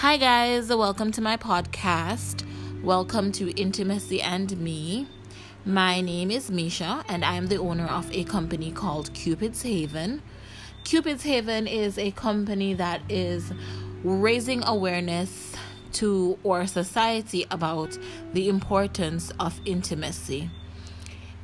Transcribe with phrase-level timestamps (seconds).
[0.00, 2.42] Hi, guys, welcome to my podcast.
[2.82, 5.06] Welcome to Intimacy and Me.
[5.66, 10.22] My name is Misha, and I am the owner of a company called Cupid's Haven.
[10.84, 13.52] Cupid's Haven is a company that is
[14.02, 15.54] raising awareness
[15.92, 17.98] to our society about
[18.32, 20.48] the importance of intimacy.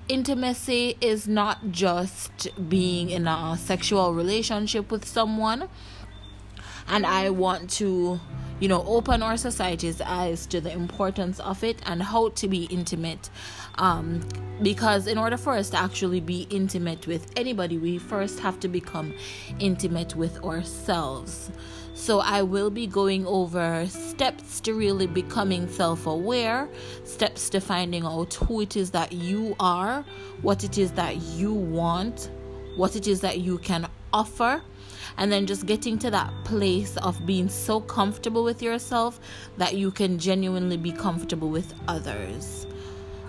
[0.08, 5.68] Intimacy is not just being in a sexual relationship with someone,
[6.88, 8.18] and I want to
[8.60, 12.64] you know, open our society's eyes to the importance of it and how to be
[12.64, 13.28] intimate.
[13.76, 14.26] Um,
[14.62, 18.68] because in order for us to actually be intimate with anybody, we first have to
[18.68, 19.12] become
[19.58, 21.50] intimate with ourselves.
[21.94, 26.68] So, I will be going over steps to really becoming self aware,
[27.04, 30.04] steps to finding out who it is that you are,
[30.42, 32.30] what it is that you want,
[32.76, 33.85] what it is that you can
[34.16, 34.62] offer
[35.18, 39.20] and then just getting to that place of being so comfortable with yourself
[39.58, 42.66] that you can genuinely be comfortable with others.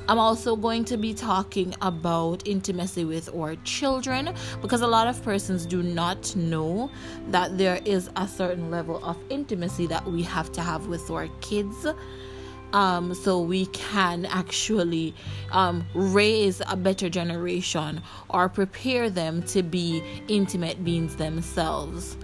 [0.10, 5.22] I'm also going to be talking about intimacy with our children because a lot of
[5.22, 6.90] persons do not know
[7.32, 11.28] that there is a certain level of intimacy that we have to have with our
[11.42, 11.86] kids
[12.74, 15.14] um, so we can actually
[15.52, 22.18] um, raise a better generation or prepare them to be intimate beings themselves.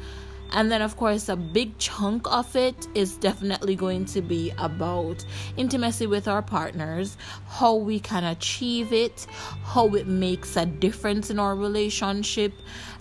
[0.53, 5.25] And then, of course, a big chunk of it is definitely going to be about
[5.57, 9.25] intimacy with our partners, how we can achieve it,
[9.63, 12.53] how it makes a difference in our relationship,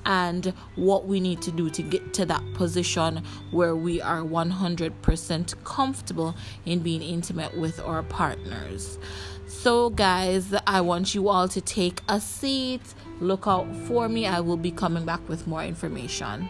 [0.07, 5.65] and what we need to do to get to that position where we are 100%
[5.65, 8.99] comfortable in being intimate with our partners.
[9.47, 12.95] So, guys, I want you all to take a seat.
[13.21, 14.27] Look out for me.
[14.27, 16.49] I will be coming back with more information.